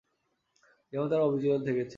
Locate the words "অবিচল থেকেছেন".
1.23-1.89